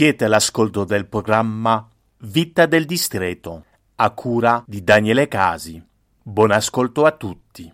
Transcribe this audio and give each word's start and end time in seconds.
Siete 0.00 0.24
all'ascolto 0.24 0.84
del 0.84 1.04
programma 1.06 1.86
Vita 2.20 2.64
del 2.64 2.86
Distretto, 2.86 3.66
a 3.96 4.10
cura 4.12 4.64
di 4.66 4.82
Daniele 4.82 5.28
Casi. 5.28 5.78
Buon 6.22 6.52
ascolto 6.52 7.04
a 7.04 7.10
tutti. 7.10 7.70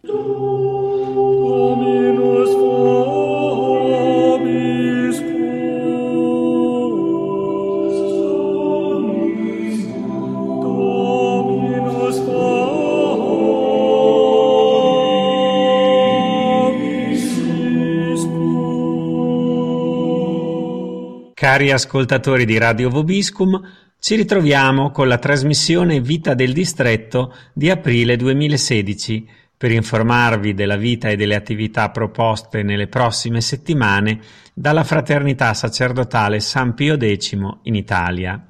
Cari 21.47 21.71
ascoltatori 21.71 22.45
di 22.45 22.59
Radio 22.59 22.91
Vobiscum, 22.91 23.63
ci 24.01 24.17
ritroviamo 24.17 24.91
con 24.91 25.07
la 25.07 25.19
trasmissione 25.19 26.01
Vita 26.01 26.35
del 26.35 26.53
Distretto 26.53 27.33
di 27.53 27.71
aprile 27.71 28.17
2016 28.17 29.29
per 29.57 29.71
informarvi 29.71 30.55
della 30.55 30.75
vita 30.75 31.09
e 31.09 31.15
delle 31.15 31.37
attività 31.37 31.91
proposte 31.91 32.65
nelle 32.65 32.89
prossime 32.89 33.41
settimane 33.41 34.19
dalla 34.55 34.83
Fraternità 34.83 35.55
Sacerdotale 35.55 36.41
San 36.41 36.75
Pio 36.75 36.97
X 36.99 37.39
in 37.63 37.77
Italia. 37.77 38.45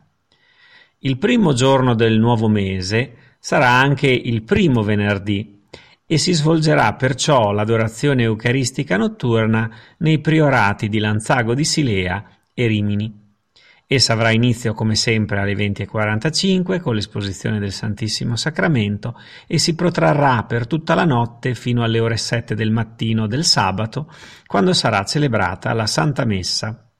Il 1.01 1.19
primo 1.19 1.53
giorno 1.53 1.95
del 1.95 2.19
nuovo 2.19 2.49
mese 2.49 3.35
sarà 3.39 3.73
anche 3.73 4.09
il 4.09 4.43
primo 4.43 4.83
venerdì 4.83 5.65
e 6.07 6.17
si 6.17 6.33
svolgerà 6.33 6.95
perciò 6.95 7.53
l'adorazione 7.53 8.23
eucaristica 8.23 8.97
notturna 8.97 9.71
nei 9.99 10.19
priorati 10.19 10.89
di 10.89 10.99
Lanzago 10.99 11.53
di 11.53 11.65
Silea 11.67 12.25
e 12.59 12.67
Rimini. 12.67 13.25
Essa 13.87 14.15
avrà 14.15 14.31
inizio 14.31 14.73
come 14.73 14.97
sempre 14.97 15.39
alle 15.39 15.53
20.45 15.53 16.81
con 16.81 16.95
l'esposizione 16.95 17.61
del 17.61 17.71
Santissimo 17.71 18.35
Sacramento 18.35 19.17
e 19.47 19.59
si 19.59 19.75
protrarrà 19.77 20.43
per 20.43 20.67
tutta 20.67 20.95
la 20.95 21.05
notte 21.05 21.55
fino 21.55 21.85
alle 21.85 22.01
ore 22.01 22.17
7 22.17 22.55
del 22.57 22.73
mattino 22.73 23.27
del 23.29 23.45
sabato, 23.45 24.11
quando 24.47 24.73
sarà 24.73 25.05
celebrata 25.05 25.73
la 25.73 25.87
Santa 25.87 26.25
Messa. 26.25 26.91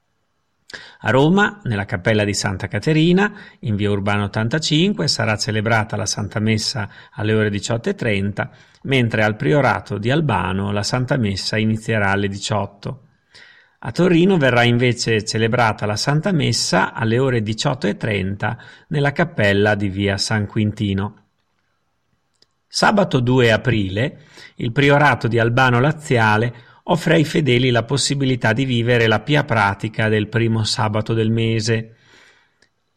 A 1.01 1.09
Roma, 1.09 1.59
nella 1.63 1.85
cappella 1.85 2.23
di 2.23 2.33
Santa 2.33 2.67
Caterina, 2.67 3.33
in 3.61 3.75
via 3.75 3.89
Urbano 3.89 4.25
85, 4.25 5.07
sarà 5.07 5.35
celebrata 5.37 5.95
la 5.97 6.05
Santa 6.05 6.39
Messa 6.39 6.89
alle 7.11 7.33
ore 7.33 7.49
18.30, 7.49 8.49
mentre 8.83 9.23
al 9.23 9.35
Priorato 9.35 9.97
di 9.97 10.11
Albano 10.11 10.71
la 10.71 10.83
Santa 10.83 11.17
Messa 11.17 11.57
inizierà 11.57 12.11
alle 12.11 12.27
18. 12.27 13.06
A 13.87 13.91
Torino 13.93 14.35
verrà 14.35 14.63
invece 14.63 15.23
celebrata 15.23 15.85
la 15.85 15.95
Santa 15.95 16.33
Messa 16.33 16.91
alle 16.91 17.19
ore 17.19 17.39
18.30 17.39 18.57
nella 18.89 19.13
cappella 19.13 19.75
di 19.75 19.87
via 19.87 20.17
San 20.17 20.45
Quintino. 20.45 21.23
Sabato 22.67 23.21
2 23.21 23.49
aprile 23.49 24.19
il 24.55 24.73
Priorato 24.73 25.29
di 25.29 25.39
Albano 25.39 25.79
Laziale 25.79 26.53
offre 26.83 27.13
ai 27.13 27.23
fedeli 27.23 27.69
la 27.69 27.83
possibilità 27.83 28.51
di 28.51 28.65
vivere 28.65 29.07
la 29.07 29.21
pia 29.21 29.45
pratica 29.45 30.09
del 30.09 30.27
primo 30.27 30.65
sabato 30.65 31.13
del 31.13 31.31
mese. 31.31 31.95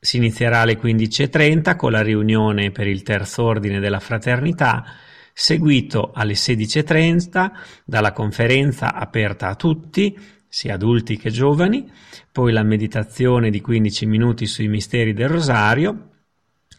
Si 0.01 0.17
inizierà 0.17 0.63
alle 0.63 0.77
15.30 0.77 1.77
con 1.77 1.93
la 1.93 2.03
riunione 2.03 2.73
per 2.73 2.89
il 2.89 3.05
terzo 3.05 3.45
ordine 3.45 3.79
della 3.79 4.01
fraternità, 4.01 4.85
seguito 5.33 6.11
alle 6.13 6.33
16.30 6.33 7.51
dalla 7.85 8.11
conferenza 8.11 8.93
aperta 8.93 9.47
a 9.47 9.55
tutti, 9.55 10.39
sia 10.51 10.75
adulti 10.75 11.17
che 11.17 11.31
giovani, 11.31 11.89
poi 12.33 12.53
la 12.53 12.65
meditazione 12.65 13.51
di 13.51 13.61
15 13.61 14.05
minuti 14.07 14.47
sui 14.47 14.67
misteri 14.67 15.13
del 15.13 15.29
Rosario, 15.29 16.09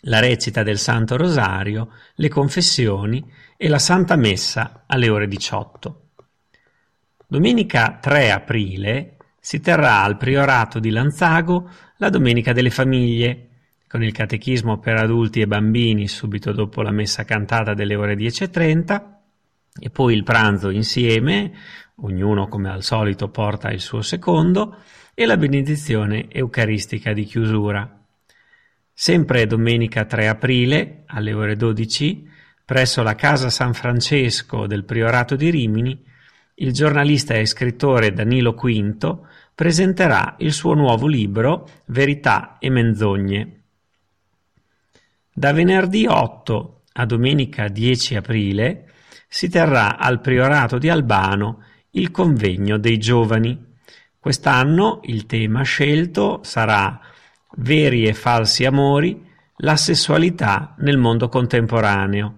la 0.02 0.20
recita 0.20 0.62
del 0.62 0.78
Santo 0.78 1.16
Rosario, 1.16 1.94
le 2.16 2.28
confessioni 2.28 3.26
e 3.56 3.70
la 3.70 3.80
Santa 3.80 4.18
Messa 4.18 4.84
alle 4.88 5.10
ore 5.10 5.28
18. 5.28 6.10
Domenica 7.28 7.98
3 8.02 8.32
aprile 8.32 9.16
si 9.40 9.62
terrà 9.62 10.04
al 10.04 10.18
Priorato 10.18 10.80
di 10.80 10.90
Lanzago 10.90 11.70
la 11.98 12.10
Domenica 12.10 12.52
delle 12.52 12.72
Famiglie, 12.72 13.48
con 13.88 14.04
il 14.04 14.12
catechismo 14.12 14.80
per 14.80 14.98
adulti 14.98 15.40
e 15.40 15.48
bambini 15.48 16.10
subito 16.10 16.52
dopo 16.52 16.82
la 16.82 16.92
messa 16.92 17.24
cantata 17.24 17.74
delle 17.74 17.96
ore 17.96 18.16
10.30 18.16 19.20
e 19.80 19.90
poi 19.90 20.14
il 20.14 20.24
pranzo 20.24 20.70
insieme, 20.70 21.54
ognuno 22.02 22.48
come 22.48 22.70
al 22.70 22.84
solito 22.84 23.30
porta 23.30 23.72
il 23.72 23.80
suo 23.80 24.02
secondo, 24.02 24.78
e 25.14 25.26
la 25.26 25.38
benedizione 25.38 26.28
eucaristica 26.30 27.14
di 27.14 27.26
chiusura. 27.26 28.00
Sempre 28.94 29.46
domenica 29.48 30.06
3 30.06 30.28
aprile, 30.28 31.04
alle 31.08 31.34
ore 31.34 31.56
12, 31.56 32.30
presso 32.66 33.04
la 33.04 33.16
Casa 33.16 33.50
San 33.50 33.74
Francesco 33.74 34.68
del 34.68 34.84
Priorato 34.86 35.36
di 35.36 35.50
Rimini, 35.50 36.04
il 36.56 36.74
giornalista 36.74 37.34
e 37.34 37.46
scrittore 37.46 38.14
Danilo 38.14 38.54
Quinto 38.54 39.28
presenterà 39.56 40.36
il 40.40 40.54
suo 40.54 40.74
nuovo 40.74 41.08
libro 41.08 41.68
Verità 41.86 42.58
e 42.60 42.70
menzogne. 42.70 43.62
Da 45.34 45.54
venerdì 45.54 46.06
8 46.06 46.82
a 46.94 47.06
domenica 47.06 47.68
10 47.68 48.16
aprile 48.16 48.92
si 49.28 49.50
terrà 49.50 49.98
al 49.98 50.20
Priorato 50.20 50.78
di 50.78 50.90
Albano 50.90 51.64
il 51.92 52.12
convegno 52.12 52.78
dei 52.78 52.98
giovani. 52.98 53.70
Quest'anno 54.20 55.00
il 55.04 55.26
tema 55.26 55.64
scelto 55.64 56.42
sarà 56.44 57.00
Veri 57.58 58.06
e 58.06 58.14
falsi 58.14 58.66
amori, 58.66 59.30
la 59.58 59.76
sessualità 59.76 60.76
nel 60.80 60.98
mondo 60.98 61.28
contemporaneo 61.28 62.38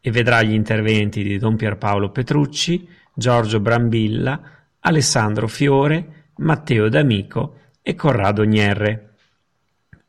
e 0.00 0.10
vedrà 0.10 0.42
gli 0.42 0.52
interventi 0.52 1.22
di 1.22 1.38
Don 1.38 1.56
Pierpaolo 1.56 2.10
Petrucci, 2.10 2.86
Giorgio 3.14 3.60
Brambilla, 3.60 4.40
Alessandro 4.80 5.48
Fiore, 5.48 6.26
Matteo 6.36 6.88
D'Amico 6.88 7.60
e 7.82 7.94
Corrado 7.94 8.44
Gnerre. 8.44 9.14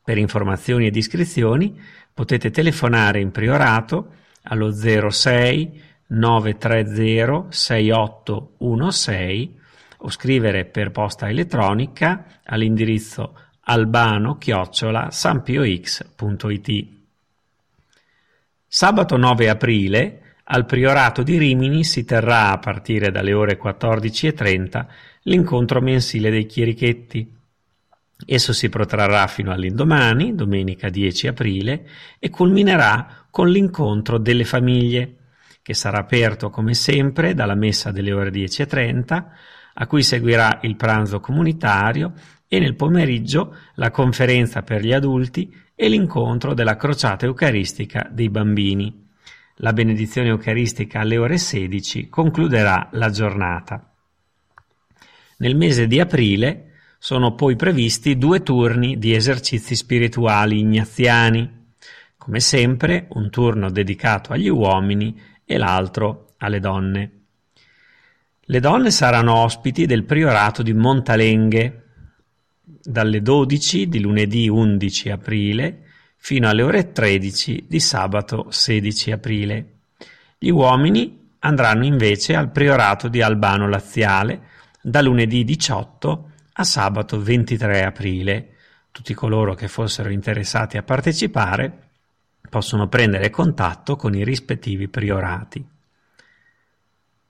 Per 0.04 0.18
informazioni 0.18 0.88
ed 0.88 0.96
iscrizioni 0.96 1.80
potete 2.14 2.52
telefonare 2.52 3.20
in 3.20 3.32
priorato 3.32 4.14
allo 4.44 4.72
06 4.72 5.82
930 6.08 7.48
6816 7.50 9.56
o 10.00 10.10
scrivere 10.10 10.66
per 10.66 10.92
posta 10.92 11.30
elettronica 11.30 12.42
all'indirizzo 12.46 13.40
albano 13.62 14.38
chiocciola 14.38 15.12
sanpiox.it. 15.12 16.88
Sabato 18.68 19.18
9 19.18 19.50
aprile 19.50 20.22
al 20.50 20.66
Priorato 20.66 21.24
di 21.24 21.38
Rimini 21.38 21.84
si 21.84 22.06
terrà 22.06 22.52
a 22.52 22.60
partire 22.60 23.12
dalle 23.12 23.34
ore 23.34 23.60
14.30 23.62 24.86
l'incontro 25.24 25.82
mensile 25.82 26.30
dei 26.30 26.46
chierichetti. 26.46 27.36
Esso 28.26 28.54
si 28.54 28.70
protrarrà 28.70 29.28
fino 29.28 29.52
all'indomani, 29.52 30.36
domenica 30.36 30.90
10 30.90 31.28
aprile, 31.28 31.88
e 32.18 32.30
culminerà 32.30 33.26
con 33.30 33.50
l'incontro 33.50 34.18
delle 34.18 34.46
famiglie, 34.46 35.16
che 35.68 35.74
sarà 35.74 35.98
aperto 35.98 36.50
come 36.50 36.74
sempre 36.74 37.34
dalla 37.34 37.54
messa 37.54 37.92
delle 37.92 38.14
ore 38.14 38.30
10.30, 38.30 39.24
a 39.74 39.86
cui 39.86 40.02
seguirà 40.02 40.60
il 40.62 40.78
pranzo 40.78 41.20
comunitario 41.20 42.14
e 42.48 42.58
nel 42.60 42.76
pomeriggio 42.76 43.54
la 43.74 43.92
conferenza 43.92 44.62
per 44.62 44.82
gli 44.82 44.94
adulti 44.94 45.54
e 45.76 45.90
l'incontro 45.90 46.54
della 46.54 46.78
crociata 46.78 47.26
eucaristica 47.26 48.08
dei 48.10 48.30
bambini. 48.30 49.10
La 49.56 49.74
benedizione 49.74 50.30
eucaristica 50.30 51.02
alle 51.02 51.18
ore 51.18 51.38
16 51.38 52.08
concluderà 52.08 52.88
la 52.94 53.10
giornata. 53.10 53.92
Nel 55.40 55.58
mese 55.58 55.86
di 55.86 56.00
aprile 56.00 56.76
sono 56.98 57.36
poi 57.36 57.58
previsti 57.58 58.18
due 58.18 58.42
turni 58.42 58.98
di 58.98 59.14
esercizi 59.14 59.76
spirituali 59.76 60.60
ignaziani. 60.60 61.74
Come 62.16 62.40
sempre, 62.40 63.08
un 63.10 63.30
turno 63.30 63.70
dedicato 63.70 64.32
agli 64.32 64.48
uomini 64.48 65.36
e 65.50 65.58
l'altro 65.58 66.34
alle 66.40 66.60
donne. 66.60 67.12
Le 68.42 68.60
donne 68.60 68.92
saranno 68.92 69.34
ospiti 69.36 69.86
del 69.86 70.04
priorato 70.04 70.62
di 70.62 70.74
Montalenghe, 70.74 71.84
dalle 72.64 73.22
12 73.22 73.88
di 73.88 74.00
lunedì 74.00 74.48
11 74.48 75.10
aprile 75.10 75.84
fino 76.16 76.50
alle 76.50 76.62
ore 76.62 76.92
13 76.92 77.66
di 77.68 77.80
sabato 77.80 78.48
16 78.50 79.12
aprile. 79.12 79.74
Gli 80.38 80.50
uomini 80.50 81.30
andranno 81.40 81.86
invece 81.86 82.36
al 82.36 82.52
priorato 82.52 83.08
di 83.08 83.22
Albano 83.22 83.70
Laziale 83.70 84.42
da 84.82 85.02
lunedì 85.02 85.44
18 85.44 86.32
a 86.54 86.64
sabato 86.64 87.22
23 87.22 87.84
aprile. 87.84 88.50
Tutti 88.92 89.14
coloro 89.14 89.54
che 89.54 89.68
fossero 89.68 90.10
interessati 90.10 90.78
a 90.78 90.84
partecipare 90.84 91.87
possono 92.50 92.88
prendere 92.88 93.30
contatto 93.30 93.96
con 93.96 94.16
i 94.16 94.24
rispettivi 94.24 94.88
priorati. 94.88 95.66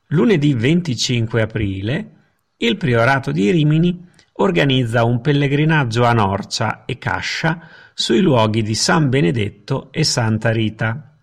Lunedì 0.07 0.53
25 0.53 1.41
aprile 1.41 2.11
il 2.57 2.77
priorato 2.77 3.31
di 3.31 3.51
Rimini 3.51 4.05
organizza 4.39 5.03
un 5.03 5.21
pellegrinaggio 5.21 6.05
a 6.05 6.13
Norcia 6.13 6.85
e 6.85 6.97
Cascia 6.97 7.67
sui 7.93 8.21
luoghi 8.21 8.61
di 8.61 8.73
San 8.73 9.09
Benedetto 9.09 9.91
e 9.91 10.03
Santa 10.03 10.51
Rita. 10.51 11.15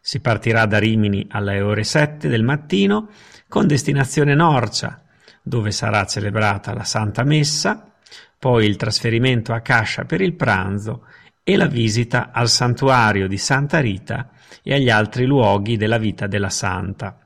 Si 0.00 0.20
partirà 0.20 0.66
da 0.66 0.78
Rimini 0.78 1.26
alle 1.30 1.60
ore 1.60 1.82
7 1.82 2.28
del 2.28 2.42
mattino 2.42 3.10
con 3.48 3.66
destinazione 3.66 4.34
Norcia, 4.34 5.02
dove 5.42 5.70
sarà 5.70 6.04
celebrata 6.04 6.72
la 6.72 6.84
Santa 6.84 7.24
Messa, 7.24 7.92
poi 8.38 8.66
il 8.66 8.76
trasferimento 8.76 9.52
a 9.52 9.60
Cascia 9.60 10.04
per 10.04 10.20
il 10.20 10.34
pranzo 10.34 11.06
e 11.42 11.56
la 11.56 11.66
visita 11.66 12.30
al 12.32 12.48
santuario 12.48 13.26
di 13.26 13.38
Santa 13.38 13.80
Rita 13.80 14.30
e 14.62 14.74
agli 14.74 14.90
altri 14.90 15.24
luoghi 15.24 15.76
della 15.76 15.98
vita 15.98 16.26
della 16.26 16.50
Santa. 16.50 17.18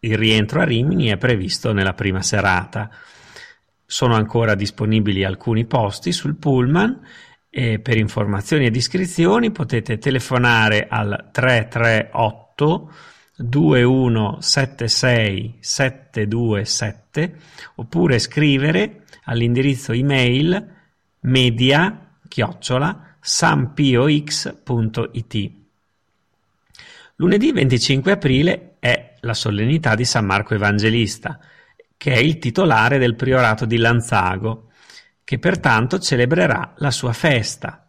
Il 0.00 0.16
rientro 0.16 0.60
a 0.60 0.64
Rimini 0.64 1.08
è 1.08 1.16
previsto 1.16 1.72
nella 1.72 1.94
prima 1.94 2.22
serata. 2.22 2.90
Sono 3.84 4.14
ancora 4.14 4.54
disponibili 4.54 5.24
alcuni 5.24 5.66
posti 5.66 6.12
sul 6.12 6.36
pullman 6.36 7.00
e 7.50 7.80
per 7.80 7.96
informazioni 7.96 8.66
ed 8.66 8.76
iscrizioni 8.76 9.50
potete 9.50 9.98
telefonare 9.98 10.86
al 10.88 11.30
338 11.32 12.92
2176 13.36 15.56
727 15.58 17.36
oppure 17.76 18.18
scrivere 18.18 19.04
all'indirizzo 19.24 19.92
email 19.92 20.76
media 21.20 22.09
chiocciola 22.30 23.16
sampiox.it. 23.20 24.50
Lunedì 27.16 27.52
25 27.52 28.12
aprile 28.12 28.76
è 28.78 29.16
la 29.20 29.34
solennità 29.34 29.96
di 29.96 30.04
San 30.04 30.24
Marco 30.24 30.54
Evangelista, 30.54 31.40
che 31.96 32.12
è 32.12 32.18
il 32.18 32.38
titolare 32.38 32.98
del 32.98 33.16
priorato 33.16 33.66
di 33.66 33.76
Lanzago, 33.76 34.68
che 35.24 35.38
pertanto 35.40 35.98
celebrerà 35.98 36.74
la 36.76 36.90
sua 36.92 37.12
festa. 37.12 37.86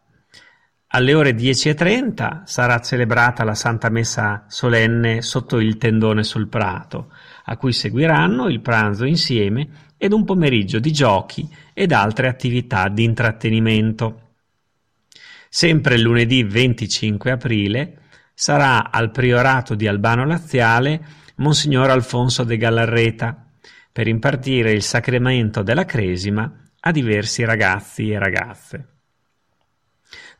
Alle 0.88 1.14
ore 1.14 1.32
10.30 1.32 2.42
sarà 2.44 2.80
celebrata 2.80 3.46
la 3.46 3.56
Santa 3.56 3.90
Messa 3.90 4.44
solenne 4.50 5.22
sotto 5.22 5.60
il 5.60 5.78
tendone 5.78 6.24
sul 6.24 6.50
prato, 6.50 7.14
a 7.46 7.56
cui 7.56 7.72
seguiranno 7.72 8.50
il 8.50 8.60
pranzo 8.60 9.06
insieme 9.06 9.94
ed 9.98 10.12
un 10.12 10.26
pomeriggio 10.26 10.80
di 10.80 10.92
giochi 10.92 11.48
ed 11.74 11.92
altre 11.92 12.28
attività 12.28 12.90
di 12.90 13.04
intrattenimento. 13.04 14.31
Sempre 15.54 15.98
lunedì 15.98 16.44
25 16.44 17.30
aprile 17.30 17.98
sarà 18.34 18.90
al 18.90 19.12
priorato 19.12 19.76
di 19.76 19.86
Albano 19.86 20.26
Laziale 20.26 21.06
Monsignor 21.36 21.90
Alfonso 21.90 22.46
de 22.46 22.56
Gallarreta 22.56 23.48
per 23.92 24.08
impartire 24.08 24.72
il 24.72 24.82
sacramento 24.82 25.62
della 25.62 25.84
Cresima 25.84 26.50
a 26.80 26.92
diversi 26.92 27.44
ragazzi 27.44 28.12
e 28.12 28.18
ragazze. 28.18 28.88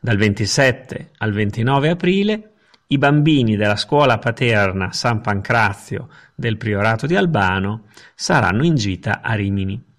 Dal 0.00 0.16
27 0.16 1.10
al 1.18 1.32
29 1.32 1.90
aprile 1.90 2.52
i 2.86 2.96
bambini 2.96 3.54
della 3.54 3.76
scuola 3.76 4.16
paterna 4.16 4.92
San 4.92 5.20
Pancrazio 5.20 6.08
del 6.34 6.56
Priorato 6.56 7.04
di 7.04 7.16
Albano 7.16 7.84
saranno 8.14 8.64
in 8.64 8.76
gita 8.76 9.20
a 9.20 9.34
Rimini. 9.34 9.91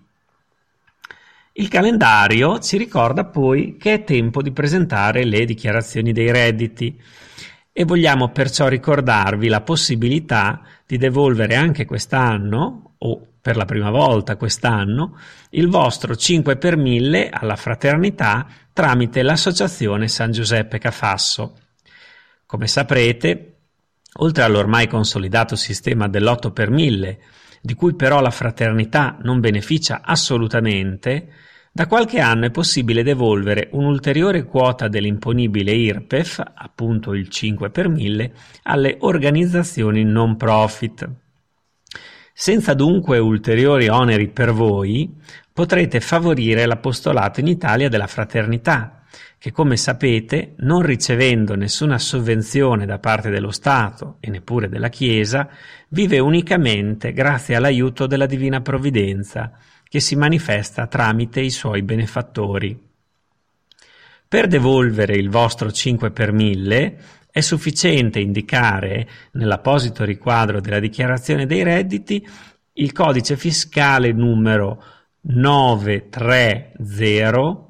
Il 1.60 1.68
calendario 1.68 2.60
ci 2.60 2.78
ricorda 2.78 3.26
poi 3.26 3.76
che 3.78 3.96
è 3.96 4.04
tempo 4.06 4.42
di 4.42 4.54
presentare 4.54 5.26
le 5.26 5.44
dichiarazioni 5.44 6.14
dei 6.14 6.32
redditi 6.32 6.98
e 7.74 7.84
vogliamo 7.84 8.30
perciò 8.30 8.70
ricordarvi 8.70 9.50
la 9.50 9.60
possibilità 9.60 10.62
di 10.86 10.98
devolvere 10.98 11.56
anche 11.56 11.84
quest'anno 11.84 12.94
o 12.98 13.28
per 13.42 13.58
la 13.58 13.66
prima 13.66 13.90
volta 13.90 14.38
quest'anno 14.38 15.20
il 15.50 15.68
vostro 15.68 16.16
5 16.16 16.56
per 16.56 16.78
1000 16.78 17.30
alla 17.30 17.58
fraternità 17.58 18.48
tramite 18.72 19.22
l'associazione 19.22 20.08
San 20.08 20.32
Giuseppe 20.32 20.78
Cafasso. 20.78 21.58
Come 22.46 22.68
saprete, 22.68 23.58
oltre 24.20 24.44
all'ormai 24.44 24.88
consolidato 24.88 25.58
sistema 25.58 26.08
dell'8 26.08 26.54
per 26.54 26.70
1000, 26.70 27.20
di 27.62 27.74
cui 27.74 27.96
però 27.96 28.22
la 28.22 28.32
fraternità 28.32 29.18
non 29.22 29.39
beneficia 29.39 30.01
assolutamente, 30.04 31.28
da 31.72 31.88
qualche 31.88 32.20
anno 32.20 32.46
è 32.46 32.51
possibile 32.51 33.04
devolvere 33.04 33.70
un'ulteriore 33.72 34.44
quota 34.44 34.88
dell'imponibile 34.88 35.72
IRPEF, 35.72 36.44
appunto 36.54 37.13
il 37.13 37.30
5 37.30 37.70
per 37.70 37.88
1000, 37.88 38.34
alle 38.63 38.98
organizzazioni 39.00 40.04
non 40.04 40.36
profit. 40.36 41.10
Senza 42.34 42.74
dunque 42.74 43.18
ulteriori 43.20 43.88
oneri 43.88 44.30
per 44.30 44.51
voi, 44.51 45.13
potrete 45.54 46.00
favorire 46.00 46.66
l'apostolato 46.66 47.39
in 47.39 47.48
Italia 47.48 47.89
della 47.89 48.08
fraternità, 48.08 48.99
che 49.38 49.51
come 49.51 49.78
sapete, 49.78 50.54
non 50.58 50.82
ricevendo 50.82 51.56
nessuna 51.56 51.98
sovvenzione 51.98 52.86
da 52.86 53.00
parte 53.00 53.30
dello 53.30 53.51
Stato 53.51 54.18
e 54.20 54.30
neppure 54.30 54.70
della 54.70 54.89
Chiesa, 54.89 55.50
vive 55.89 56.20
unicamente 56.20 57.13
grazie 57.13 57.56
all'aiuto 57.56 58.08
della 58.08 58.25
Divina 58.25 58.62
Provvidenza, 58.62 59.51
che 59.88 60.00
si 60.00 60.16
manifesta 60.16 60.88
tramite 60.88 61.42
i 61.42 61.50
suoi 61.50 61.82
benefattori. 61.82 62.88
Per 64.28 64.48
devolvere 64.48 65.16
il 65.16 65.30
vostro 65.30 65.72
5 65.72 66.12
per 66.12 66.32
1000 66.32 67.00
è 67.32 67.42
sufficiente 67.42 68.20
indicare 68.20 69.08
nell'apposito 69.32 70.04
riquadro 70.04 70.62
della 70.62 70.80
dichiarazione 70.80 71.46
dei 71.46 71.63
redditi 71.63 72.28
il 72.74 72.92
codice 72.92 73.38
fiscale 73.38 74.12
numero 74.12 74.84
930 75.22 77.69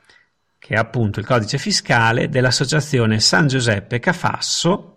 che 0.58 0.74
è 0.74 0.78
appunto 0.78 1.20
il 1.20 1.26
codice 1.26 1.58
fiscale 1.58 2.28
dell'associazione 2.28 3.20
San 3.20 3.48
Giuseppe 3.48 3.98
Cafasso 3.98 4.94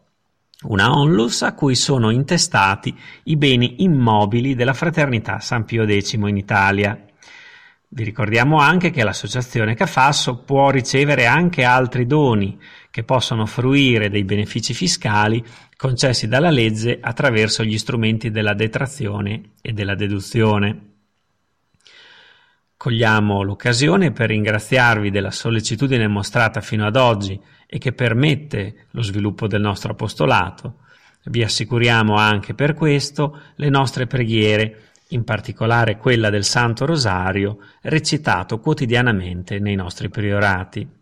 una 0.64 0.92
onlus 0.92 1.44
a 1.44 1.54
cui 1.54 1.76
sono 1.76 2.10
intestati 2.10 2.98
i 3.26 3.38
beni 3.38 3.84
immobili 3.84 4.56
della 4.56 4.74
Fraternità 4.74 5.40
San 5.40 5.66
Pio 5.66 5.86
X 5.86 6.14
in 6.14 6.36
Italia. 6.36 7.00
Vi 7.98 8.04
ricordiamo 8.04 8.60
anche 8.60 8.92
che 8.92 9.04
l'associazione 9.04 9.74
Cafasso 9.74 10.44
può 10.44 10.70
ricevere 10.70 11.26
anche 11.26 11.64
altri 11.64 12.06
doni 12.06 12.62
che 12.92 13.04
possono 13.04 13.48
fruire 13.48 14.12
dei 14.12 14.24
benefici 14.24 14.76
fiscali 14.76 15.44
concessi 15.76 16.28
dalla 16.28 16.52
legge 16.52 17.00
attraverso 17.02 17.64
gli 17.64 17.76
strumenti 17.76 18.30
della 18.30 18.54
detrazione 18.54 19.54
e 19.64 19.74
della 19.74 19.96
deduzione. 19.96 20.92
Cogliamo 22.78 23.42
l'occasione 23.42 24.12
per 24.12 24.30
ringraziarvi 24.30 25.10
della 25.10 25.32
sollecitudine 25.32 26.08
mostrata 26.08 26.62
fino 26.62 26.86
ad 26.86 26.98
oggi 26.98 27.42
e 27.66 27.80
che 27.80 27.94
permette 27.94 28.86
lo 28.92 29.02
sviluppo 29.02 29.48
del 29.48 29.62
nostro 29.62 29.94
apostolato. 29.94 30.82
Vi 31.24 31.42
assicuriamo 31.42 32.16
anche 32.16 32.54
per 32.54 32.76
questo 32.76 33.40
le 33.56 33.70
nostre 33.70 34.06
preghiere, 34.06 34.92
in 35.10 35.24
particolare 35.24 35.98
quella 35.98 36.30
del 36.30 36.44
Santo 36.44 36.86
Rosario, 36.86 37.60
recitato 37.82 38.60
quotidianamente 38.60 39.60
nei 39.60 39.76
nostri 39.76 40.10
priorati. 40.10 40.96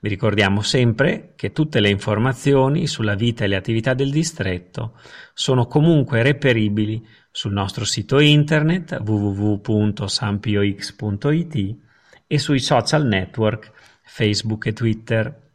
Vi 0.00 0.08
ricordiamo 0.08 0.62
sempre 0.62 1.34
che 1.36 1.52
tutte 1.52 1.78
le 1.80 1.90
informazioni 1.90 2.88
sulla 2.88 3.14
vita 3.14 3.44
e 3.44 3.46
le 3.46 3.54
attività 3.56 3.94
del 3.94 4.10
distretto 4.10 4.98
sono 5.32 5.66
comunque 5.66 6.22
reperibili 6.22 7.06
sul 7.30 7.52
nostro 7.52 7.84
sito 7.84 8.18
internet 8.18 9.00
www.sampiox.it 9.04 11.76
e 12.26 12.38
sui 12.38 12.58
social 12.58 13.06
network 13.06 13.70
Facebook 14.02 14.66
e 14.66 14.72
Twitter. 14.72 15.48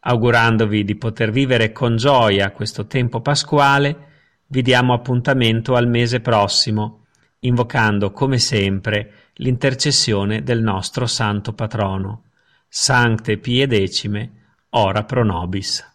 Augurandovi 0.00 0.82
di 0.82 0.96
poter 0.96 1.30
vivere 1.30 1.70
con 1.70 1.96
gioia 1.96 2.50
questo 2.50 2.88
tempo 2.88 3.20
pasquale, 3.20 4.11
vi 4.52 4.60
diamo 4.60 4.92
appuntamento 4.92 5.76
al 5.76 5.88
mese 5.88 6.20
prossimo, 6.20 7.06
invocando 7.40 8.12
come 8.12 8.38
sempre 8.38 9.30
l'intercessione 9.36 10.42
del 10.42 10.62
nostro 10.62 11.06
santo 11.06 11.54
patrono. 11.54 12.24
Sancte 12.68 13.38
Pie 13.38 13.66
Decime, 13.66 14.32
ora 14.70 15.04
pro 15.04 15.24
nobis. 15.24 15.92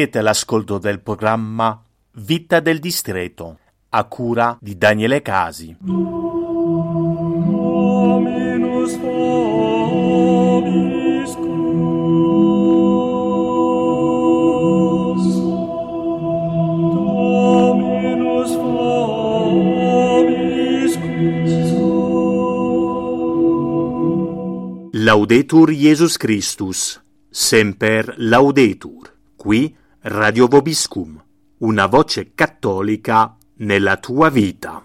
Siete 0.00 0.20
all'ascolto 0.20 0.78
del 0.78 0.98
programma 1.00 1.78
Vita 2.12 2.60
del 2.60 2.78
Distretto, 2.78 3.58
a 3.90 4.04
cura 4.04 4.56
di 4.58 4.78
Daniele 4.78 5.20
Casi. 5.20 5.76
Laudetur 24.92 25.70
Jesus 25.72 26.16
Christus, 26.16 27.02
semper 27.28 28.14
laudetur. 28.16 29.18
Qui 29.36 29.76
Radio 30.02 30.46
Vobiscum, 30.46 31.22
una 31.58 31.84
voce 31.84 32.32
cattolica 32.34 33.36
nella 33.56 33.98
tua 33.98 34.30
vita. 34.30 34.82